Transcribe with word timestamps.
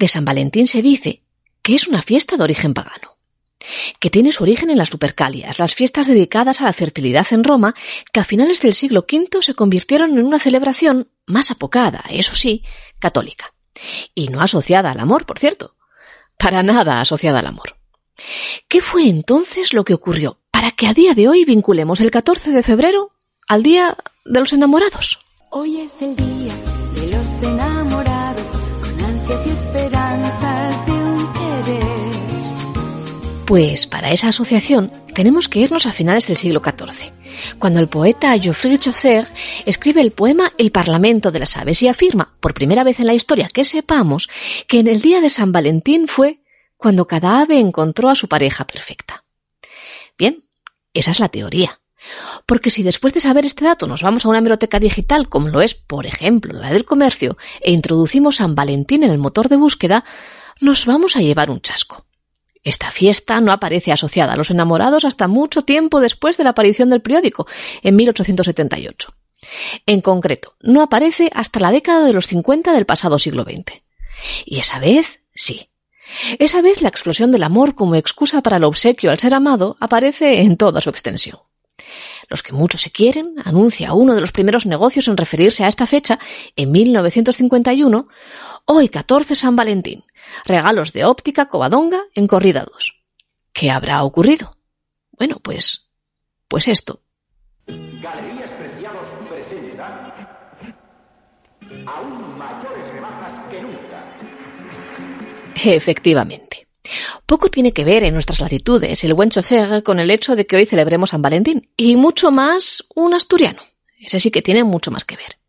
De 0.00 0.08
San 0.08 0.24
Valentín 0.24 0.66
se 0.66 0.80
dice 0.80 1.22
que 1.60 1.74
es 1.74 1.86
una 1.86 2.00
fiesta 2.00 2.38
de 2.38 2.42
origen 2.42 2.72
pagano, 2.72 3.18
que 3.98 4.08
tiene 4.08 4.32
su 4.32 4.44
origen 4.44 4.70
en 4.70 4.78
las 4.78 4.90
Lupercalias, 4.90 5.58
las 5.58 5.74
fiestas 5.74 6.06
dedicadas 6.06 6.62
a 6.62 6.64
la 6.64 6.72
fertilidad 6.72 7.26
en 7.32 7.44
Roma, 7.44 7.74
que 8.10 8.20
a 8.20 8.24
finales 8.24 8.62
del 8.62 8.72
siglo 8.72 9.00
V 9.00 9.42
se 9.42 9.52
convirtieron 9.52 10.18
en 10.18 10.24
una 10.24 10.38
celebración 10.38 11.10
más 11.26 11.50
apocada, 11.50 12.02
eso 12.08 12.34
sí, 12.34 12.64
católica. 12.98 13.52
Y 14.14 14.28
no 14.28 14.40
asociada 14.40 14.90
al 14.90 15.00
amor, 15.00 15.26
por 15.26 15.38
cierto. 15.38 15.76
Para 16.38 16.62
nada 16.62 17.02
asociada 17.02 17.40
al 17.40 17.46
amor. 17.48 17.76
¿Qué 18.68 18.80
fue 18.80 19.06
entonces 19.06 19.74
lo 19.74 19.84
que 19.84 19.92
ocurrió 19.92 20.40
para 20.50 20.70
que 20.70 20.86
a 20.86 20.94
día 20.94 21.12
de 21.12 21.28
hoy 21.28 21.44
vinculemos 21.44 22.00
el 22.00 22.10
14 22.10 22.52
de 22.52 22.62
febrero 22.62 23.12
al 23.46 23.62
Día 23.62 23.98
de 24.24 24.40
los 24.40 24.54
Enamorados? 24.54 25.20
Hoy 25.50 25.80
es 25.80 26.00
el 26.00 26.16
día 26.16 26.54
de. 31.66 31.80
Pues 33.46 33.86
para 33.86 34.12
esa 34.12 34.28
asociación 34.28 34.92
tenemos 35.14 35.48
que 35.48 35.60
irnos 35.60 35.86
a 35.86 35.92
finales 35.92 36.26
del 36.26 36.36
siglo 36.36 36.62
XIV, 36.64 37.12
cuando 37.58 37.80
el 37.80 37.88
poeta 37.88 38.38
Geoffrey 38.38 38.78
Chaucer 38.78 39.26
escribe 39.66 40.00
el 40.00 40.12
poema 40.12 40.52
El 40.58 40.70
Parlamento 40.70 41.30
de 41.30 41.40
las 41.40 41.56
Aves 41.56 41.82
y 41.82 41.88
afirma, 41.88 42.34
por 42.40 42.54
primera 42.54 42.84
vez 42.84 43.00
en 43.00 43.06
la 43.06 43.14
historia 43.14 43.48
que 43.52 43.64
sepamos, 43.64 44.28
que 44.68 44.80
en 44.80 44.88
el 44.88 45.00
día 45.00 45.20
de 45.20 45.28
San 45.28 45.52
Valentín 45.52 46.06
fue 46.08 46.40
cuando 46.76 47.06
cada 47.06 47.40
ave 47.40 47.58
encontró 47.58 48.08
a 48.08 48.14
su 48.14 48.28
pareja 48.28 48.66
perfecta. 48.66 49.24
Bien, 50.16 50.44
esa 50.94 51.10
es 51.10 51.20
la 51.20 51.28
teoría. 51.28 51.79
Porque 52.46 52.70
si 52.70 52.82
después 52.82 53.12
de 53.12 53.20
saber 53.20 53.46
este 53.46 53.64
dato 53.64 53.86
nos 53.86 54.02
vamos 54.02 54.24
a 54.24 54.28
una 54.28 54.38
hemeroteca 54.38 54.78
digital, 54.78 55.28
como 55.28 55.48
lo 55.48 55.60
es, 55.60 55.74
por 55.74 56.06
ejemplo, 56.06 56.52
la 56.52 56.70
del 56.70 56.84
comercio, 56.84 57.36
e 57.60 57.72
introducimos 57.72 58.36
San 58.36 58.54
Valentín 58.54 59.02
en 59.02 59.10
el 59.10 59.18
motor 59.18 59.48
de 59.48 59.56
búsqueda, 59.56 60.04
nos 60.60 60.86
vamos 60.86 61.16
a 61.16 61.20
llevar 61.20 61.50
un 61.50 61.60
chasco. 61.60 62.06
Esta 62.62 62.90
fiesta 62.90 63.40
no 63.40 63.52
aparece 63.52 63.92
asociada 63.92 64.34
a 64.34 64.36
los 64.36 64.50
enamorados 64.50 65.04
hasta 65.04 65.28
mucho 65.28 65.62
tiempo 65.62 66.00
después 66.00 66.36
de 66.36 66.44
la 66.44 66.50
aparición 66.50 66.90
del 66.90 67.00
periódico, 67.00 67.46
en 67.82 67.96
1878. 67.96 69.14
En 69.86 70.02
concreto, 70.02 70.56
no 70.60 70.82
aparece 70.82 71.30
hasta 71.34 71.60
la 71.60 71.70
década 71.70 72.04
de 72.04 72.12
los 72.12 72.26
50 72.26 72.72
del 72.72 72.84
pasado 72.84 73.18
siglo 73.18 73.44
XX. 73.44 73.82
Y 74.44 74.58
esa 74.58 74.78
vez, 74.78 75.20
sí, 75.34 75.70
esa 76.38 76.60
vez 76.60 76.82
la 76.82 76.88
explosión 76.88 77.30
del 77.30 77.42
amor 77.42 77.74
como 77.74 77.94
excusa 77.94 78.42
para 78.42 78.58
el 78.58 78.64
obsequio 78.64 79.10
al 79.10 79.18
ser 79.18 79.34
amado 79.34 79.76
aparece 79.80 80.40
en 80.40 80.56
toda 80.56 80.80
su 80.80 80.90
extensión. 80.90 81.38
Los 82.28 82.42
que 82.42 82.52
mucho 82.52 82.78
se 82.78 82.90
quieren 82.90 83.34
anuncia 83.44 83.92
uno 83.92 84.14
de 84.14 84.20
los 84.20 84.32
primeros 84.32 84.66
negocios 84.66 85.08
en 85.08 85.16
referirse 85.16 85.64
a 85.64 85.68
esta 85.68 85.86
fecha 85.86 86.18
en 86.56 86.70
1951, 86.70 88.08
hoy 88.66 88.88
14 88.88 89.34
San 89.34 89.56
Valentín, 89.56 90.04
regalos 90.44 90.92
de 90.92 91.04
óptica 91.04 91.48
Covadonga 91.48 92.02
en 92.14 92.26
corrida 92.26 92.64
2. 92.64 93.02
¿Qué 93.52 93.70
habrá 93.70 94.02
ocurrido? 94.04 94.56
Bueno, 95.12 95.38
pues, 95.42 95.88
pues 96.48 96.68
esto. 96.68 97.02
Galerías 97.66 98.50
Preciados 98.52 99.08
presenta 99.28 100.14
aún 101.86 102.38
mayores 102.38 102.92
rebajas 102.92 103.50
que 103.50 103.62
nunca. 103.62 104.16
Efectivamente. 105.62 106.69
Poco 107.26 107.48
tiene 107.48 107.72
que 107.72 107.84
ver 107.84 108.04
en 108.04 108.14
nuestras 108.14 108.40
latitudes 108.40 109.02
el 109.04 109.14
buen 109.14 109.30
chocer 109.30 109.82
con 109.82 110.00
el 110.00 110.10
hecho 110.10 110.36
de 110.36 110.46
que 110.46 110.56
hoy 110.56 110.66
celebremos 110.66 111.10
San 111.10 111.22
Valentín, 111.22 111.70
y 111.76 111.96
mucho 111.96 112.30
más 112.30 112.84
un 112.94 113.14
asturiano. 113.14 113.62
Ese 113.98 114.20
sí 114.20 114.30
que 114.30 114.42
tiene 114.42 114.64
mucho 114.64 114.90
más 114.90 115.04
que 115.04 115.16
ver. 115.16 115.40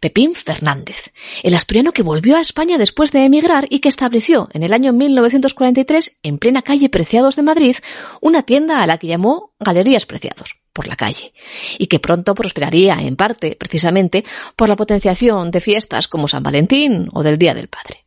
Pepín 0.00 0.34
Fernández, 0.34 1.12
el 1.42 1.54
asturiano 1.54 1.92
que 1.92 2.02
volvió 2.02 2.36
a 2.36 2.40
España 2.40 2.78
después 2.78 3.12
de 3.12 3.24
emigrar 3.24 3.66
y 3.70 3.78
que 3.78 3.88
estableció 3.88 4.48
en 4.52 4.62
el 4.62 4.72
año 4.72 4.92
1943, 4.92 6.18
en 6.22 6.38
plena 6.38 6.62
calle 6.62 6.88
Preciados 6.88 7.36
de 7.36 7.42
Madrid, 7.42 7.76
una 8.20 8.42
tienda 8.42 8.82
a 8.82 8.86
la 8.86 8.98
que 8.98 9.06
llamó 9.06 9.54
Galerías 9.58 10.06
Preciados, 10.06 10.56
por 10.72 10.86
la 10.86 10.96
calle, 10.96 11.32
y 11.78 11.86
que 11.86 12.00
pronto 12.00 12.34
prosperaría 12.34 12.98
en 13.00 13.16
parte, 13.16 13.56
precisamente, 13.56 14.24
por 14.56 14.68
la 14.68 14.76
potenciación 14.76 15.50
de 15.50 15.60
fiestas 15.60 16.08
como 16.08 16.28
San 16.28 16.42
Valentín 16.42 17.08
o 17.12 17.22
del 17.22 17.38
Día 17.38 17.54
del 17.54 17.68
Padre. 17.68 18.05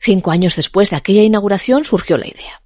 Cinco 0.00 0.30
años 0.30 0.56
después 0.56 0.90
de 0.90 0.96
aquella 0.96 1.22
inauguración 1.22 1.84
surgió 1.84 2.16
la 2.16 2.26
idea. 2.26 2.62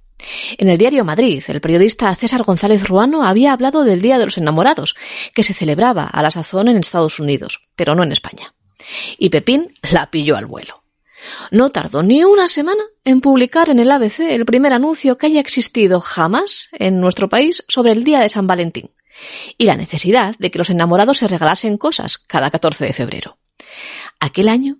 En 0.57 0.69
el 0.69 0.77
diario 0.77 1.03
Madrid, 1.03 1.43
el 1.47 1.61
periodista 1.61 2.13
César 2.15 2.43
González 2.43 2.87
Ruano 2.87 3.23
había 3.23 3.53
hablado 3.53 3.83
del 3.83 4.01
Día 4.01 4.17
de 4.17 4.25
los 4.25 4.37
Enamorados, 4.37 4.95
que 5.33 5.43
se 5.43 5.53
celebraba 5.53 6.05
a 6.05 6.21
la 6.21 6.31
sazón 6.31 6.67
en 6.67 6.77
Estados 6.77 7.19
Unidos, 7.19 7.67
pero 7.75 7.95
no 7.95 8.03
en 8.03 8.11
España. 8.11 8.53
Y 9.17 9.29
Pepín 9.29 9.73
la 9.91 10.09
pilló 10.11 10.37
al 10.37 10.45
vuelo. 10.45 10.83
No 11.51 11.69
tardó 11.69 12.01
ni 12.01 12.23
una 12.23 12.47
semana 12.47 12.83
en 13.03 13.21
publicar 13.21 13.69
en 13.69 13.79
el 13.79 13.91
ABC 13.91 14.21
el 14.21 14.45
primer 14.45 14.73
anuncio 14.73 15.17
que 15.17 15.27
haya 15.27 15.39
existido 15.39 15.99
jamás 15.99 16.69
en 16.71 16.99
nuestro 16.99 17.29
país 17.29 17.63
sobre 17.67 17.91
el 17.91 18.03
Día 18.03 18.21
de 18.21 18.29
San 18.29 18.47
Valentín 18.47 18.91
y 19.57 19.65
la 19.65 19.75
necesidad 19.75 20.35
de 20.39 20.49
que 20.49 20.57
los 20.57 20.69
enamorados 20.69 21.19
se 21.19 21.27
regalasen 21.27 21.77
cosas 21.77 22.17
cada 22.17 22.49
14 22.49 22.85
de 22.85 22.93
febrero. 22.93 23.37
Aquel 24.19 24.49
año 24.49 24.77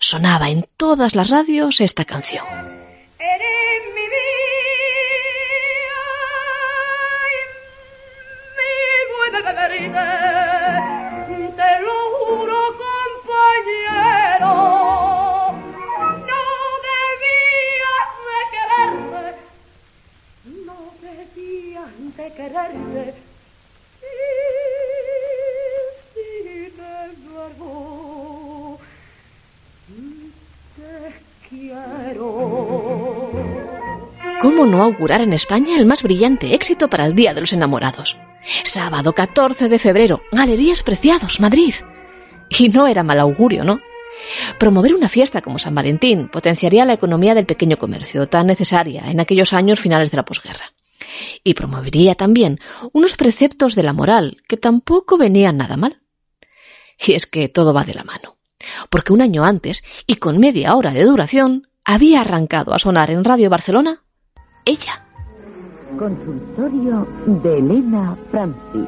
sonaba 0.00 0.50
en 0.50 0.66
todas 0.76 1.14
las 1.14 1.30
radios 1.30 1.80
esta 1.80 2.04
canción. 2.04 2.79
¿Cómo 34.60 34.72
no 34.72 34.82
augurar 34.82 35.22
en 35.22 35.32
España 35.32 35.78
el 35.78 35.86
más 35.86 36.02
brillante 36.02 36.54
éxito 36.54 36.90
para 36.90 37.06
el 37.06 37.14
Día 37.14 37.32
de 37.32 37.40
los 37.40 37.54
Enamorados? 37.54 38.18
Sábado 38.62 39.14
14 39.14 39.70
de 39.70 39.78
febrero, 39.78 40.20
Galerías 40.32 40.82
Preciados, 40.82 41.40
Madrid. 41.40 41.72
Y 42.50 42.68
no 42.68 42.86
era 42.86 43.02
mal 43.02 43.20
augurio, 43.20 43.64
¿no? 43.64 43.80
Promover 44.58 44.94
una 44.94 45.08
fiesta 45.08 45.40
como 45.40 45.58
San 45.58 45.74
Valentín 45.74 46.28
potenciaría 46.28 46.84
la 46.84 46.92
economía 46.92 47.34
del 47.34 47.46
pequeño 47.46 47.78
comercio, 47.78 48.28
tan 48.28 48.48
necesaria 48.48 49.10
en 49.10 49.18
aquellos 49.18 49.54
años 49.54 49.80
finales 49.80 50.10
de 50.10 50.18
la 50.18 50.26
posguerra. 50.26 50.74
Y 51.42 51.54
promovería 51.54 52.14
también 52.14 52.60
unos 52.92 53.16
preceptos 53.16 53.74
de 53.74 53.82
la 53.82 53.94
moral 53.94 54.42
que 54.46 54.58
tampoco 54.58 55.16
venían 55.16 55.56
nada 55.56 55.78
mal. 55.78 56.02
Y 56.98 57.14
es 57.14 57.24
que 57.24 57.48
todo 57.48 57.72
va 57.72 57.84
de 57.84 57.94
la 57.94 58.04
mano. 58.04 58.36
Porque 58.90 59.14
un 59.14 59.22
año 59.22 59.42
antes, 59.42 59.82
y 60.06 60.16
con 60.16 60.38
media 60.38 60.76
hora 60.76 60.92
de 60.92 61.04
duración, 61.04 61.70
había 61.82 62.20
arrancado 62.20 62.74
a 62.74 62.78
sonar 62.78 63.10
en 63.10 63.24
Radio 63.24 63.48
Barcelona 63.48 64.02
ella. 64.64 65.04
Consultorio 65.98 67.06
de 67.26 67.58
Elena 67.58 68.16
Francis. 68.30 68.86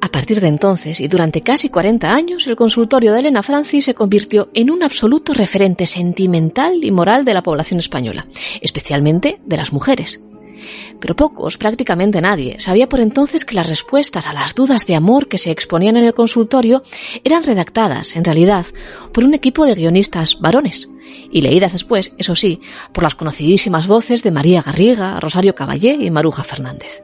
A 0.00 0.08
partir 0.10 0.40
de 0.40 0.48
entonces 0.48 1.00
y 1.00 1.08
durante 1.08 1.40
casi 1.40 1.70
40 1.70 2.14
años, 2.14 2.46
el 2.46 2.56
consultorio 2.56 3.12
de 3.12 3.20
Elena 3.20 3.42
Francis 3.42 3.86
se 3.86 3.94
convirtió 3.94 4.50
en 4.52 4.70
un 4.70 4.82
absoluto 4.82 5.32
referente 5.32 5.86
sentimental 5.86 6.84
y 6.84 6.90
moral 6.90 7.24
de 7.24 7.34
la 7.34 7.42
población 7.42 7.78
española, 7.78 8.26
especialmente 8.60 9.40
de 9.46 9.56
las 9.56 9.72
mujeres. 9.72 10.22
Pero 11.00 11.16
pocos, 11.16 11.58
prácticamente 11.58 12.20
nadie, 12.20 12.60
sabía 12.60 12.88
por 12.88 13.00
entonces 13.00 13.44
que 13.44 13.54
las 13.54 13.68
respuestas 13.68 14.26
a 14.26 14.32
las 14.32 14.54
dudas 14.54 14.86
de 14.86 14.94
amor 14.94 15.28
que 15.28 15.38
se 15.38 15.50
exponían 15.50 15.96
en 15.96 16.04
el 16.04 16.14
consultorio 16.14 16.82
eran 17.24 17.44
redactadas, 17.44 18.16
en 18.16 18.24
realidad, 18.24 18.66
por 19.12 19.24
un 19.24 19.34
equipo 19.34 19.64
de 19.64 19.74
guionistas 19.74 20.38
varones, 20.40 20.88
y 21.30 21.42
leídas 21.42 21.72
después, 21.72 22.14
eso 22.18 22.34
sí, 22.34 22.60
por 22.92 23.04
las 23.04 23.14
conocidísimas 23.14 23.86
voces 23.86 24.22
de 24.22 24.32
María 24.32 24.62
Garriga, 24.62 25.18
Rosario 25.20 25.54
Caballé 25.54 25.96
y 26.00 26.10
Maruja 26.10 26.44
Fernández. 26.44 27.02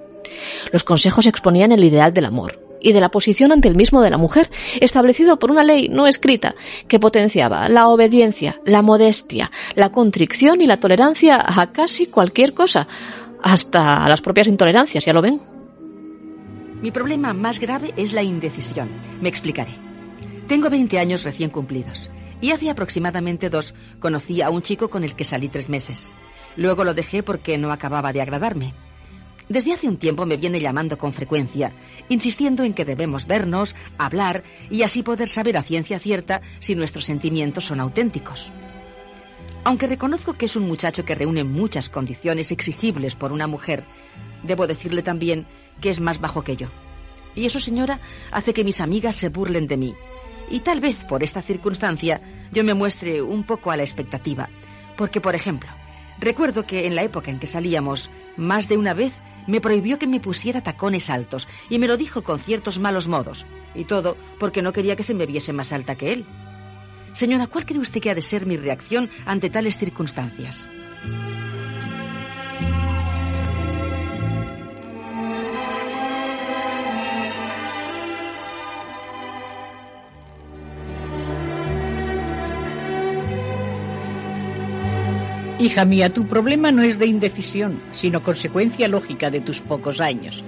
Los 0.72 0.84
consejos 0.84 1.26
exponían 1.26 1.72
el 1.72 1.84
ideal 1.84 2.12
del 2.12 2.26
amor 2.26 2.60
y 2.80 2.92
de 2.92 3.00
la 3.00 3.10
posición 3.10 3.50
ante 3.50 3.66
el 3.66 3.76
mismo 3.76 4.02
de 4.02 4.10
la 4.10 4.18
mujer, 4.18 4.50
establecido 4.80 5.38
por 5.38 5.50
una 5.50 5.64
ley 5.64 5.88
no 5.88 6.06
escrita 6.06 6.54
que 6.86 7.00
potenciaba 7.00 7.68
la 7.68 7.88
obediencia, 7.88 8.60
la 8.66 8.82
modestia, 8.82 9.50
la 9.74 9.90
contrición 9.90 10.60
y 10.60 10.66
la 10.66 10.78
tolerancia 10.78 11.42
a 11.44 11.72
casi 11.72 12.06
cualquier 12.06 12.52
cosa, 12.52 12.86
hasta 13.44 14.08
las 14.08 14.22
propias 14.22 14.46
intolerancias, 14.46 15.04
ya 15.04 15.12
lo 15.12 15.20
ven. 15.20 15.38
Mi 16.80 16.90
problema 16.90 17.34
más 17.34 17.60
grave 17.60 17.92
es 17.94 18.14
la 18.14 18.22
indecisión. 18.22 18.88
Me 19.20 19.28
explicaré. 19.28 19.72
Tengo 20.48 20.70
20 20.70 20.98
años 20.98 21.24
recién 21.24 21.50
cumplidos. 21.50 22.10
Y 22.40 22.52
hace 22.52 22.70
aproximadamente 22.70 23.50
dos 23.50 23.74
conocí 24.00 24.40
a 24.40 24.48
un 24.48 24.62
chico 24.62 24.88
con 24.88 25.04
el 25.04 25.14
que 25.14 25.24
salí 25.24 25.48
tres 25.48 25.68
meses. 25.68 26.14
Luego 26.56 26.84
lo 26.84 26.94
dejé 26.94 27.22
porque 27.22 27.58
no 27.58 27.70
acababa 27.70 28.14
de 28.14 28.22
agradarme. 28.22 28.72
Desde 29.50 29.74
hace 29.74 29.88
un 29.88 29.98
tiempo 29.98 30.24
me 30.24 30.38
viene 30.38 30.58
llamando 30.58 30.96
con 30.96 31.12
frecuencia, 31.12 31.72
insistiendo 32.08 32.64
en 32.64 32.72
que 32.72 32.86
debemos 32.86 33.26
vernos, 33.26 33.74
hablar 33.98 34.42
y 34.70 34.82
así 34.82 35.02
poder 35.02 35.28
saber 35.28 35.58
a 35.58 35.62
ciencia 35.62 35.98
cierta 35.98 36.40
si 36.60 36.74
nuestros 36.74 37.04
sentimientos 37.04 37.66
son 37.66 37.80
auténticos. 37.80 38.50
Aunque 39.64 39.86
reconozco 39.86 40.34
que 40.34 40.44
es 40.44 40.56
un 40.56 40.68
muchacho 40.68 41.06
que 41.06 41.14
reúne 41.14 41.42
muchas 41.42 41.88
condiciones 41.88 42.52
exigibles 42.52 43.16
por 43.16 43.32
una 43.32 43.46
mujer, 43.46 43.84
debo 44.42 44.66
decirle 44.66 45.02
también 45.02 45.46
que 45.80 45.88
es 45.88 46.00
más 46.00 46.20
bajo 46.20 46.44
que 46.44 46.56
yo. 46.56 46.68
Y 47.34 47.46
eso, 47.46 47.58
señora, 47.58 47.98
hace 48.30 48.52
que 48.52 48.62
mis 48.62 48.82
amigas 48.82 49.16
se 49.16 49.30
burlen 49.30 49.66
de 49.66 49.78
mí. 49.78 49.94
Y 50.50 50.60
tal 50.60 50.80
vez 50.80 51.04
por 51.04 51.22
esta 51.22 51.40
circunstancia 51.40 52.20
yo 52.52 52.62
me 52.62 52.74
muestre 52.74 53.22
un 53.22 53.44
poco 53.44 53.70
a 53.70 53.76
la 53.76 53.82
expectativa. 53.82 54.50
Porque, 54.96 55.22
por 55.22 55.34
ejemplo, 55.34 55.70
recuerdo 56.20 56.66
que 56.66 56.86
en 56.86 56.94
la 56.94 57.02
época 57.02 57.30
en 57.30 57.38
que 57.38 57.46
salíamos, 57.46 58.10
más 58.36 58.68
de 58.68 58.76
una 58.76 58.92
vez 58.92 59.14
me 59.46 59.60
prohibió 59.60 59.98
que 59.98 60.06
me 60.06 60.20
pusiera 60.20 60.62
tacones 60.62 61.10
altos 61.10 61.48
y 61.70 61.78
me 61.78 61.88
lo 61.88 61.96
dijo 61.96 62.22
con 62.22 62.38
ciertos 62.38 62.78
malos 62.78 63.08
modos. 63.08 63.46
Y 63.74 63.84
todo 63.84 64.16
porque 64.38 64.60
no 64.62 64.74
quería 64.74 64.94
que 64.94 65.02
se 65.02 65.14
me 65.14 65.26
viese 65.26 65.54
más 65.54 65.72
alta 65.72 65.96
que 65.96 66.12
él. 66.12 66.26
Señora, 67.14 67.46
¿cuál 67.46 67.64
cree 67.64 67.80
usted 67.80 68.00
que 68.02 68.10
ha 68.10 68.14
de 68.14 68.22
ser 68.22 68.44
mi 68.44 68.56
reacción 68.56 69.08
ante 69.24 69.48
tales 69.48 69.78
circunstancias? 69.78 70.68
Hija 85.60 85.84
mía, 85.84 86.12
tu 86.12 86.26
problema 86.26 86.72
no 86.72 86.82
es 86.82 86.98
de 86.98 87.06
indecisión, 87.06 87.80
sino 87.92 88.24
consecuencia 88.24 88.88
lógica 88.88 89.30
de 89.30 89.40
tus 89.40 89.60
pocos 89.62 90.00
años. 90.00 90.42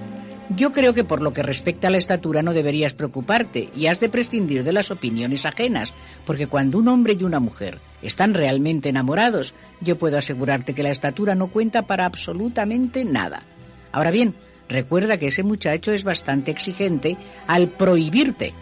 Yo 0.55 0.73
creo 0.73 0.95
que 0.95 1.03
por 1.03 1.23
lo 1.23 1.33
que 1.33 1.43
respecta 1.43 1.89
a 1.89 1.91
la 1.91 1.99
estatura 1.99 2.43
no 2.43 2.55
deberías 2.55 2.93
preocuparte 2.93 3.69
y 3.75 3.87
has 3.87 3.99
de 3.99 4.09
prescindir 4.09 4.63
de 4.63 4.73
las 4.73 4.93
opiniones 4.93 5.45
ajenas, 5.45 5.93
porque 6.25 6.47
cuando 6.47 6.79
un 6.79 6.87
hombre 6.87 7.17
y 7.19 7.25
una 7.25 7.41
mujer 7.41 7.81
están 8.01 8.33
realmente 8.33 8.89
enamorados, 8.89 9.55
yo 9.81 9.99
puedo 9.99 10.17
asegurarte 10.17 10.73
que 10.73 10.85
la 10.85 10.91
estatura 10.91 11.35
no 11.35 11.49
cuenta 11.49 11.83
para 11.83 12.05
absolutamente 12.05 13.05
nada. 13.05 13.43
Ahora 13.91 14.13
bien, 14.13 14.35
recuerda 14.69 15.19
que 15.19 15.29
ese 15.29 15.43
muchacho 15.43 15.93
es 15.93 16.05
bastante 16.05 16.53
exigente 16.53 17.17
al 17.49 17.69
prohibirte, 17.69 18.55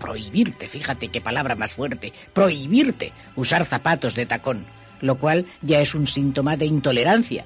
prohibirte, 0.00 0.66
fíjate 0.66 1.08
qué 1.08 1.20
palabra 1.20 1.54
más 1.54 1.74
fuerte, 1.74 2.12
prohibirte 2.32 3.12
usar 3.36 3.64
zapatos 3.64 4.16
de 4.16 4.26
tacón 4.26 4.66
lo 5.00 5.18
cual 5.18 5.46
ya 5.62 5.80
es 5.80 5.94
un 5.94 6.06
síntoma 6.06 6.56
de 6.56 6.66
intolerancia. 6.66 7.44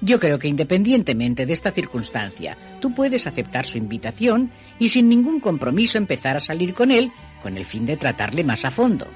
Yo 0.00 0.20
creo 0.20 0.38
que 0.38 0.48
independientemente 0.48 1.46
de 1.46 1.52
esta 1.52 1.72
circunstancia, 1.72 2.58
tú 2.80 2.94
puedes 2.94 3.26
aceptar 3.26 3.64
su 3.64 3.78
invitación 3.78 4.50
y 4.78 4.90
sin 4.90 5.08
ningún 5.08 5.40
compromiso 5.40 5.96
empezar 5.96 6.36
a 6.36 6.40
salir 6.40 6.74
con 6.74 6.90
él 6.90 7.12
con 7.42 7.56
el 7.56 7.64
fin 7.64 7.86
de 7.86 7.96
tratarle 7.96 8.44
más 8.44 8.64
a 8.64 8.70
fondo. 8.70 9.06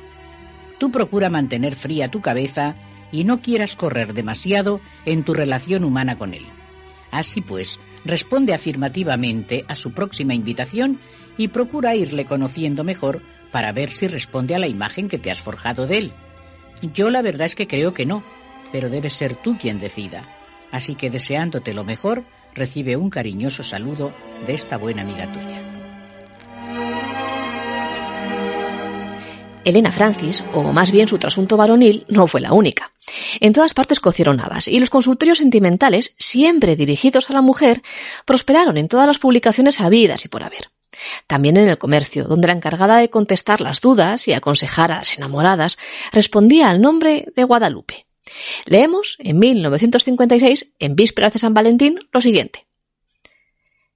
Tú 0.79 0.91
procura 0.91 1.29
mantener 1.29 1.77
fría 1.77 2.11
tu 2.11 2.21
cabeza 2.21 2.77
y 3.13 3.25
no 3.25 3.43
quieras 3.43 3.77
correr 3.77 4.15
demasiado 4.15 4.81
en 5.05 5.25
tu 5.25 5.35
relación 5.35 5.85
humana 5.85 6.17
con 6.17 6.33
él. 6.33 6.47
Así 7.11 7.41
pues, 7.41 7.79
responde 8.05 8.55
afirmativamente 8.55 9.65
a 9.69 9.77
su 9.77 9.93
próxima 9.93 10.33
invitación 10.33 11.01
y 11.37 11.49
procura 11.49 11.97
irle 11.97 12.25
conociendo 12.25 12.85
mejor 12.85 13.21
para 13.51 13.73
ver 13.73 13.91
si 13.91 14.07
responde 14.07 14.55
a 14.55 14.59
la 14.59 14.69
imagen 14.69 15.09
que 15.09 15.19
te 15.19 15.31
has 15.31 15.41
forjado 15.41 15.87
de 15.87 15.99
él. 15.99 16.13
Yo 16.95 17.11
la 17.11 17.21
verdad 17.21 17.47
es 17.47 17.55
que 17.55 17.67
creo 17.67 17.93
que 17.93 18.07
no, 18.07 18.23
pero 18.73 18.89
debes 18.89 19.15
ser 19.15 19.35
tú 19.35 19.59
quien 19.59 19.81
decida. 19.81 20.40
Así 20.73 20.95
que 20.95 21.11
deseándote 21.11 21.75
lo 21.75 21.85
mejor, 21.85 22.25
recibe 22.55 22.97
un 22.97 23.11
cariñoso 23.11 23.63
saludo 23.63 24.13
de 24.47 24.55
esta 24.55 24.77
buena 24.77 25.03
amiga 25.03 25.31
tuya. 25.33 25.71
Elena 29.65 29.93
Francis, 29.93 30.43
o 30.55 30.63
más 30.73 30.91
bien 30.91 31.07
su 31.07 31.19
trasunto 31.19 31.57
varonil, 31.57 32.07
no 32.09 32.27
fue 32.27 32.41
la 32.41 32.53
única. 32.53 32.93
En 33.41 33.53
todas 33.53 33.75
partes 33.75 34.01
cocieron 34.01 34.41
habas, 34.41 34.69
y 34.69 34.79
los 34.81 34.91
consultorios 34.91 35.39
sentimentales, 35.39 36.15
siempre 36.19 36.77
dirigidos 36.77 37.29
a 37.29 37.35
la 37.35 37.43
mujer, 37.43 37.83
prosperaron 38.25 38.79
en 38.79 38.89
todas 38.89 39.07
las 39.07 39.19
publicaciones 39.19 39.81
habidas 39.81 40.25
y 40.25 40.29
por 40.29 40.43
haber. 40.43 40.71
También 41.27 41.57
en 41.57 41.69
el 41.69 41.79
comercio, 41.79 42.25
donde 42.25 42.49
la 42.49 42.55
encargada 42.55 42.99
de 42.99 43.11
contestar 43.11 43.61
las 43.61 43.81
dudas 43.81 44.29
y 44.29 44.33
aconsejar 44.33 44.93
a 44.93 44.99
las 44.99 45.17
enamoradas 45.17 45.79
respondía 46.13 46.69
al 46.69 46.81
nombre 46.81 47.27
de 47.37 47.45
Guadalupe. 47.45 48.07
Leemos 48.65 49.17
en 49.19 49.39
1956, 49.39 50.73
en 50.79 50.97
vísperas 50.97 51.33
de 51.33 51.39
San 51.39 51.55
Valentín, 51.55 51.99
lo 52.13 52.21
siguiente. 52.21 52.67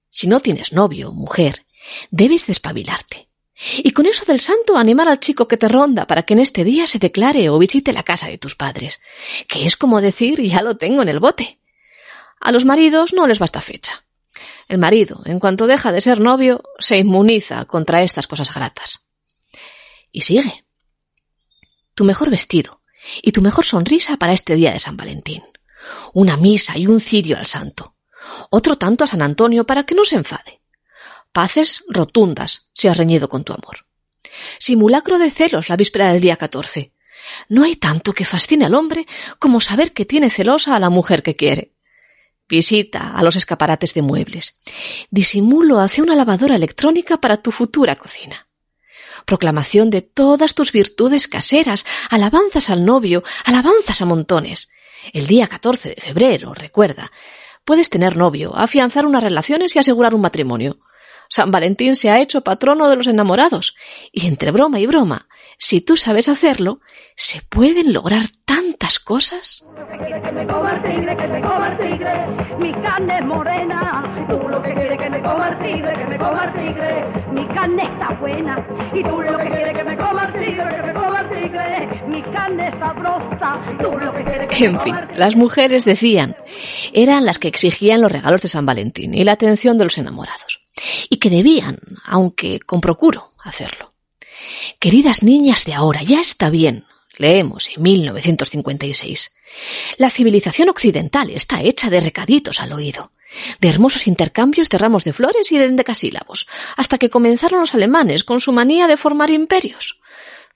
Si 0.09 0.27
no 0.27 0.39
tienes 0.39 0.73
novio, 0.73 1.11
mujer, 1.11 1.65
debes 2.09 2.47
despabilarte. 2.47 3.29
Y 3.77 3.91
con 3.91 4.05
eso 4.05 4.25
del 4.25 4.41
santo 4.41 4.77
animar 4.77 5.07
al 5.07 5.19
chico 5.19 5.47
que 5.47 5.57
te 5.57 5.69
ronda 5.69 6.07
para 6.07 6.23
que 6.23 6.33
en 6.33 6.39
este 6.39 6.63
día 6.63 6.87
se 6.87 6.99
declare 6.99 7.49
o 7.49 7.57
visite 7.57 7.93
la 7.93 8.03
casa 8.03 8.27
de 8.27 8.37
tus 8.37 8.55
padres, 8.55 8.99
que 9.47 9.65
es 9.65 9.77
como 9.77 10.01
decir 10.01 10.41
ya 10.41 10.61
lo 10.61 10.75
tengo 10.75 11.01
en 11.01 11.09
el 11.09 11.19
bote. 11.19 11.59
A 12.41 12.51
los 12.51 12.65
maridos 12.65 13.13
no 13.13 13.27
les 13.27 13.39
basta 13.39 13.61
fecha. 13.61 14.05
El 14.67 14.77
marido, 14.77 15.21
en 15.25 15.39
cuanto 15.39 15.67
deja 15.67 15.91
de 15.91 16.01
ser 16.01 16.19
novio, 16.19 16.63
se 16.79 16.97
inmuniza 16.97 17.65
contra 17.65 18.03
estas 18.03 18.27
cosas 18.27 18.53
gratas. 18.53 19.07
Y 20.11 20.21
sigue. 20.21 20.65
Tu 21.93 22.03
mejor 22.03 22.29
vestido 22.29 22.81
y 23.21 23.31
tu 23.31 23.41
mejor 23.41 23.65
sonrisa 23.65 24.17
para 24.17 24.33
este 24.33 24.55
día 24.55 24.71
de 24.71 24.79
San 24.79 24.97
Valentín. 24.97 25.43
Una 26.13 26.37
misa 26.37 26.77
y 26.77 26.87
un 26.87 26.99
cirio 26.99 27.37
al 27.37 27.45
santo. 27.45 27.95
Otro 28.49 28.77
tanto 28.77 29.03
a 29.03 29.07
San 29.07 29.21
Antonio 29.21 29.65
para 29.65 29.83
que 29.83 29.95
no 29.95 30.05
se 30.05 30.15
enfade. 30.15 30.61
Paces 31.31 31.83
rotundas 31.89 32.69
si 32.73 32.87
has 32.87 32.97
reñido 32.97 33.29
con 33.29 33.43
tu 33.43 33.53
amor. 33.53 33.85
Simulacro 34.59 35.17
de 35.17 35.31
celos 35.31 35.69
la 35.69 35.77
víspera 35.77 36.11
del 36.11 36.21
día 36.21 36.37
14. 36.37 36.91
No 37.49 37.63
hay 37.63 37.75
tanto 37.75 38.13
que 38.13 38.25
fascine 38.25 38.65
al 38.65 38.75
hombre 38.75 39.07
como 39.39 39.59
saber 39.59 39.93
que 39.93 40.05
tiene 40.05 40.29
celosa 40.29 40.75
a 40.75 40.79
la 40.79 40.89
mujer 40.89 41.23
que 41.23 41.35
quiere. 41.35 41.73
Visita 42.47 43.11
a 43.15 43.23
los 43.23 43.35
escaparates 43.35 43.93
de 43.93 44.03
muebles. 44.03 44.59
Disimulo 45.09 45.79
hacia 45.79 46.03
una 46.03 46.15
lavadora 46.15 46.55
electrónica 46.55 47.19
para 47.19 47.37
tu 47.37 47.51
futura 47.51 47.95
cocina. 47.95 48.44
Proclamación 49.25 49.89
de 49.89 50.01
todas 50.01 50.53
tus 50.55 50.71
virtudes 50.71 51.27
caseras, 51.27 51.85
alabanzas 52.09 52.69
al 52.69 52.85
novio, 52.85 53.23
alabanzas 53.45 54.01
a 54.01 54.05
montones. 54.05 54.69
El 55.13 55.27
día 55.27 55.47
14 55.47 55.89
de 55.89 56.01
febrero, 56.01 56.53
recuerda, 56.53 57.11
puedes 57.63 57.89
tener 57.89 58.17
novio, 58.17 58.55
afianzar 58.55 59.05
unas 59.05 59.23
relaciones 59.23 59.75
y 59.75 59.79
asegurar 59.79 60.15
un 60.15 60.21
matrimonio. 60.21 60.77
San 61.27 61.51
Valentín 61.51 61.95
se 61.95 62.09
ha 62.11 62.19
hecho 62.19 62.41
patrono 62.41 62.87
de 62.87 62.95
los 62.95 63.07
enamorados, 63.07 63.75
y 64.11 64.27
entre 64.27 64.51
broma 64.51 64.79
y 64.79 64.85
broma, 64.85 65.27
si 65.57 65.81
tú 65.81 65.97
sabes 65.97 66.29
hacerlo, 66.29 66.81
se 67.15 67.41
pueden 67.41 67.93
lograr 67.93 68.25
tantas 68.45 68.99
cosas. 68.99 69.65
Tú 74.27 74.47
lo 74.47 74.61
que 74.61 74.73
quieres 74.73 74.97
que 74.97 75.09
me 75.09 75.21
coma 75.21 75.49
el 75.49 75.57
tigre, 75.59 75.93
que 75.93 76.05
me 76.05 76.17
coma 76.17 76.43
el 76.45 76.53
tigre. 76.53 77.05
Mi 77.31 77.47
carne 77.47 77.83
está 77.83 78.13
buena, 78.19 78.67
y 78.93 79.03
tú 79.03 79.21
lo 79.21 79.37
que 79.37 79.47
quieres 79.47 79.77
que 79.77 79.83
me 79.83 79.97
coma 79.97 80.23
el 80.25 80.33
tigre, 80.33 80.75
que 80.75 80.81
me 80.83 80.93
coma 80.93 81.21
el 81.21 81.29
tigre. 81.29 82.03
Mi 82.07 82.21
carne 82.23 82.67
es 82.67 82.79
sabrosa, 82.79 83.61
tú 83.81 83.97
lo 83.97 84.13
que 84.13 84.23
quieres 84.23 84.47
que 84.49 84.65
En 84.65 84.79
fin, 84.79 84.95
las 85.15 85.35
mujeres 85.35 85.85
decían, 85.85 86.35
eran 86.93 87.25
las 87.25 87.39
que 87.39 87.47
exigían 87.47 88.01
los 88.01 88.11
regalos 88.11 88.41
de 88.41 88.47
San 88.47 88.65
Valentín 88.65 89.13
y 89.13 89.23
la 89.23 89.33
atención 89.33 89.77
de 89.77 89.85
los 89.85 89.97
enamorados. 89.97 90.67
Y 91.09 91.17
que 91.17 91.29
debían, 91.29 91.77
aunque 92.05 92.59
con 92.59 92.81
procuro, 92.81 93.31
hacerlo. 93.43 93.93
Queridas 94.79 95.23
niñas 95.23 95.65
de 95.65 95.73
ahora, 95.73 96.03
ya 96.03 96.19
está 96.19 96.49
bien. 96.49 96.85
Leemos 97.17 97.69
en 97.75 97.83
1956. 97.83 99.35
La 99.97 100.09
civilización 100.09 100.69
occidental 100.69 101.29
está 101.29 101.61
hecha 101.61 101.89
de 101.89 102.01
recaditos 102.01 102.59
al 102.59 102.73
oído, 102.73 103.11
de 103.59 103.69
hermosos 103.69 104.07
intercambios 104.07 104.69
de 104.69 104.77
ramos 104.77 105.03
de 105.03 105.13
flores 105.13 105.51
y 105.51 105.57
de 105.57 105.65
endecasílabos, 105.65 106.47
hasta 106.77 106.97
que 106.97 107.09
comenzaron 107.09 107.59
los 107.59 107.73
alemanes 107.73 108.23
con 108.23 108.39
su 108.39 108.51
manía 108.51 108.87
de 108.87 108.97
formar 108.97 109.31
imperios. 109.31 109.99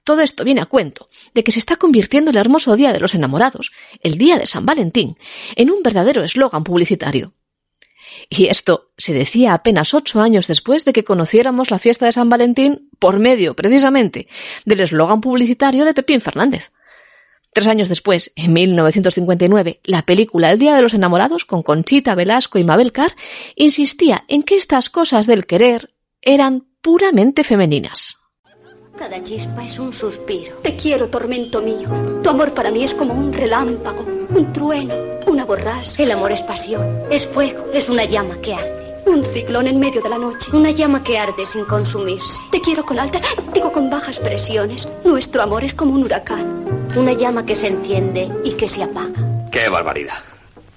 Todo 0.03 0.21
esto 0.21 0.43
viene 0.43 0.61
a 0.61 0.65
cuento 0.65 1.09
de 1.33 1.43
que 1.43 1.51
se 1.51 1.59
está 1.59 1.75
convirtiendo 1.75 2.31
el 2.31 2.38
hermoso 2.38 2.75
Día 2.75 2.93
de 2.93 2.99
los 2.99 3.15
Enamorados, 3.15 3.71
el 4.01 4.17
Día 4.17 4.38
de 4.38 4.47
San 4.47 4.65
Valentín, 4.65 5.17
en 5.55 5.69
un 5.69 5.83
verdadero 5.83 6.23
eslogan 6.23 6.63
publicitario. 6.63 7.33
Y 8.29 8.47
esto 8.47 8.91
se 8.97 9.13
decía 9.13 9.53
apenas 9.53 9.93
ocho 9.93 10.21
años 10.21 10.47
después 10.47 10.85
de 10.85 10.93
que 10.93 11.03
conociéramos 11.03 11.71
la 11.71 11.79
fiesta 11.79 12.05
de 12.05 12.11
San 12.11 12.29
Valentín 12.29 12.89
por 12.99 13.19
medio, 13.19 13.55
precisamente, 13.55 14.27
del 14.65 14.81
eslogan 14.81 15.21
publicitario 15.21 15.85
de 15.85 15.93
Pepín 15.93 16.21
Fernández. 16.21 16.71
Tres 17.51 17.68
años 17.68 17.89
después, 17.89 18.32
en 18.36 18.53
1959, 18.53 19.82
la 19.84 20.03
película 20.03 20.51
El 20.51 20.60
Día 20.60 20.75
de 20.75 20.82
los 20.82 20.94
Enamorados, 20.94 21.46
con 21.46 21.63
Conchita 21.63 22.15
Velasco 22.15 22.60
y 22.60 22.63
Mabel 22.63 22.91
Carr, 22.91 23.15
insistía 23.56 24.24
en 24.27 24.44
que 24.44 24.56
estas 24.56 24.89
cosas 24.89 25.25
del 25.25 25.46
querer 25.46 25.94
eran 26.22 26.68
puramente 26.82 27.44
femeninas. 27.44 28.18
Cada 28.98 29.24
chispa 29.24 29.63
es 29.63 29.79
un 29.79 29.94
suspiro. 29.94 30.58
Te 30.58 30.75
quiero, 30.75 31.10
tormento 31.10 31.62
mío. 31.62 31.89
Tu 32.22 32.29
amor 32.29 32.53
para 32.53 32.70
mí 32.70 32.84
es 32.84 32.94
como 32.94 33.13
un 33.13 33.32
relámpago, 33.32 34.06
un 34.36 34.51
trueno, 34.51 34.94
una 35.25 35.46
borrasca. 35.46 36.03
El 36.03 36.12
amor 36.12 36.34
es 36.34 36.41
pasión, 36.44 37.03
es 37.10 37.25
fuego, 37.27 37.65
es 37.74 37.88
una 37.88 38.03
llama 38.03 38.39
que 38.41 38.53
arde. 38.53 39.01
Un 39.06 39.24
ciclón 39.24 39.68
en 39.68 39.79
medio 39.79 40.01
de 40.01 40.10
la 40.10 40.18
noche. 40.18 40.51
Una 40.51 40.72
llama 40.72 41.01
que 41.01 41.18
arde 41.18 41.46
sin 41.46 41.63
consumirse. 41.63 42.39
Te 42.51 42.60
quiero 42.60 42.86
con 42.86 43.00
altas, 43.00 43.22
digo 43.53 43.72
con 43.72 43.89
bajas 43.89 44.20
presiones. 44.20 44.88
Nuestro 45.06 45.41
amor 45.41 45.63
es 45.63 45.74
como 45.74 45.94
un 45.94 46.03
huracán. 46.03 46.58
Una 46.96 47.13
llama 47.13 47.46
que 47.46 47.55
se 47.55 47.67
enciende 47.67 48.29
y 48.43 48.53
que 48.53 48.67
se 48.67 48.84
apaga. 48.84 49.50
¡Qué 49.51 49.69
barbaridad! 49.69 50.24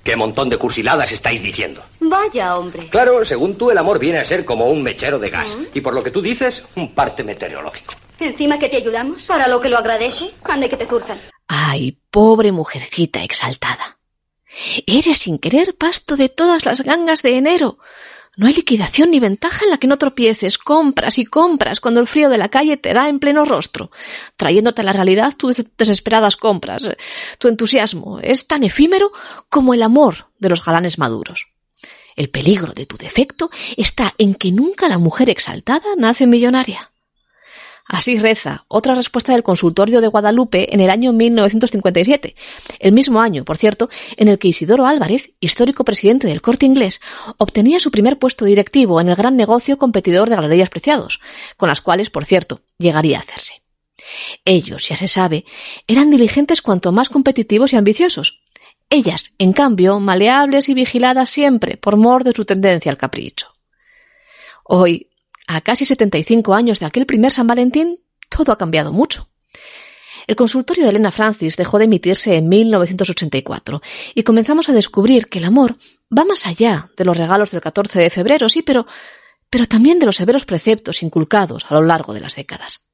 ¡Qué 0.05 0.15
montón 0.17 0.51
de 0.51 0.59
cursiladas 0.59 1.11
estáis 1.11 1.43
diciendo! 1.43 1.83
Vaya, 2.01 2.57
hombre. 2.59 2.89
Claro, 2.89 3.25
según 3.25 3.57
tú, 3.57 3.71
el 3.71 3.79
amor 3.79 3.99
viene 3.99 4.19
a 4.19 4.25
ser 4.25 4.45
como 4.45 4.67
un 4.67 4.83
mechero 4.83 5.19
de 5.19 5.31
gas. 5.31 5.57
Y 5.73 5.81
por 5.81 5.95
lo 5.95 6.03
que 6.03 6.11
tú 6.11 6.21
dices, 6.21 6.63
un 6.77 6.95
parte 6.95 7.25
meteorológico. 7.25 7.95
Encima 8.19 8.59
que 8.59 8.69
te 8.69 8.77
ayudamos. 8.77 9.25
¿Para 9.25 9.49
lo 9.49 9.61
que 9.61 9.69
lo 9.69 9.79
agradece? 9.79 10.33
Ande 10.45 10.69
que 10.69 10.77
te 10.77 10.87
zurcan. 10.87 11.19
Ay, 11.49 11.99
pobre 12.11 12.53
mujercita 12.53 13.23
exaltada. 13.23 13.99
Eres 14.87 15.19
sin 15.19 15.39
querer 15.39 15.77
pasto 15.77 16.17
de 16.17 16.29
todas 16.29 16.65
las 16.65 16.83
gangas 16.83 17.23
de 17.23 17.37
enero. 17.37 17.79
No 18.37 18.47
hay 18.47 18.55
liquidación 18.55 19.11
ni 19.11 19.21
ventaja 19.21 19.65
en 19.65 19.71
la 19.71 19.77
que 19.77 19.87
no 19.87 19.99
tropieces, 19.99 20.57
compras 20.57 21.19
y 21.19 21.25
compras 21.25 21.81
cuando 21.81 22.01
el 22.01 22.07
frío 22.07 22.31
de 22.31 22.39
la 22.39 22.49
calle 22.49 22.79
te 22.79 22.95
da 22.95 23.09
en 23.11 23.19
pleno 23.19 23.45
rostro, 23.45 23.91
trayéndote 24.37 24.81
a 24.81 24.85
la 24.85 24.95
realidad 24.95 25.35
tus 25.37 25.63
desesperadas 25.77 26.37
compras. 26.37 26.89
Tu 27.39 27.49
entusiasmo 27.49 28.21
es 28.21 28.47
tan 28.47 28.63
efímero 28.65 29.13
como 29.51 29.75
el 29.75 29.83
amor 29.83 30.29
de 30.39 30.49
los 30.49 30.65
galanes 30.65 30.99
maduros. 30.99 31.49
El 32.17 32.31
peligro 32.31 32.73
de 32.73 32.87
tu 32.87 32.97
defecto 32.97 33.51
está 33.77 34.15
en 34.17 34.35
que 34.35 34.53
nunca 34.53 34.89
la 34.89 34.99
mujer 34.99 35.29
exaltada 35.29 35.89
nace 35.99 36.27
millonaria. 36.27 36.92
Así 37.93 38.19
reza 38.19 38.65
otra 38.69 38.95
respuesta 38.95 39.33
del 39.33 39.43
consultorio 39.43 40.01
de 40.01 40.09
Guadalupe 40.09 40.73
en 40.73 40.81
el 40.81 40.89
año 40.89 41.13
1957, 41.13 42.35
el 42.79 42.93
mismo 42.93 43.21
año, 43.21 43.45
por 43.45 43.59
cierto, 43.59 43.91
en 44.17 44.29
el 44.29 44.39
que 44.39 44.49
Isidoro 44.49 44.87
Álvarez, 44.87 45.33
histórico 45.41 45.85
presidente 45.85 46.27
del 46.27 46.41
corte 46.41 46.65
inglés, 46.65 47.03
obtenía 47.37 47.79
su 47.81 47.91
primer 47.91 48.19
puesto 48.19 48.47
directivo 48.47 48.99
en 48.99 49.11
el 49.11 49.15
gran 49.15 49.37
negocio 49.37 49.77
competidor 49.77 50.31
de 50.31 50.37
galerías 50.37 50.71
preciados, 50.71 51.21
con 51.59 51.69
las 51.69 51.83
cuales, 51.83 52.09
por 52.09 52.25
cierto, 52.25 52.63
llegaría 52.79 53.19
a 53.19 53.21
hacerse. 53.21 53.63
Ellos, 54.47 54.89
ya 54.89 54.97
se 54.97 55.07
sabe, 55.07 55.45
eran 55.87 56.09
diligentes 56.09 56.63
cuanto 56.63 56.93
más 56.93 57.11
competitivos 57.11 57.75
y 57.75 57.77
ambiciosos. 57.77 58.43
Ellas, 58.89 59.35
en 59.37 59.53
cambio, 59.53 60.01
maleables 60.01 60.71
y 60.71 60.75
vigiladas 60.75 61.29
siempre 61.29 61.77
por 61.77 61.99
mor 61.99 62.25
de 62.25 62.33
su 62.33 62.47
tendencia 62.47 62.91
al 62.91 62.97
capricho. 62.97 63.53
Hoy, 64.65 65.11
a 65.57 65.61
casi 65.61 65.85
75 65.85 66.55
años 66.55 66.81
de 66.81 66.87
aquel 66.87 67.07
primer 67.07 67.33
San 67.33 67.47
Valentín, 67.47 68.01
todo 68.29 68.53
ha 68.53 68.59
cambiado 68.59 68.93
mucho. 68.93 69.29
El 70.27 70.37
consultorio 70.37 70.85
de 70.85 70.91
Elena 70.91 71.11
Francis 71.11 71.57
dejó 71.57 71.79
de 71.79 71.85
emitirse 71.85 72.37
en 72.37 72.49
1984 72.49 73.83
y 74.15 74.23
comenzamos 74.23 74.69
a 74.69 74.73
descubrir 74.73 75.29
que 75.29 75.39
el 75.39 75.45
amor 75.45 75.77
va 76.17 76.25
más 76.25 76.47
allá 76.47 76.91
de 76.97 77.05
los 77.05 77.17
regalos 77.17 77.51
del 77.51 77.61
14 77.61 78.01
de 78.01 78.11
febrero, 78.11 78.49
sí, 78.49 78.63
pero, 78.63 78.87
pero 79.51 79.67
también 79.67 79.99
de 79.99 80.07
los 80.07 80.17
severos 80.17 80.45
preceptos 80.45 81.03
inculcados 81.03 81.67
a 81.69 81.75
lo 81.75 81.83
largo 81.83 82.15
de 82.15 82.21
las 82.21 82.37
décadas. 82.37 82.87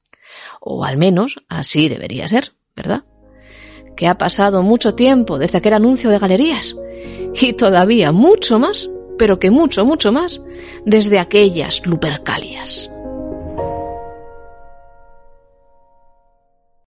O 0.61 0.85
al 0.85 0.97
menos 0.97 1.43
así 1.49 1.89
debería 1.89 2.29
ser, 2.29 2.53
¿verdad? 2.75 3.05
Que 3.97 4.07
ha 4.07 4.17
pasado 4.17 4.63
mucho 4.63 4.95
tiempo 4.95 5.39
desde 5.39 5.59
aquel 5.59 5.75
anuncio 5.75 6.11
de 6.11 6.19
galerías 6.19 6.77
y 7.35 7.53
todavía 7.53 8.13
mucho 8.13 8.59
más 8.59 8.91
pero 9.19 9.39
que 9.39 9.51
mucho, 9.51 9.85
mucho 9.85 10.13
más 10.13 10.43
desde 10.87 11.19
aquellas 11.19 11.85
Lupercalias. 11.87 12.91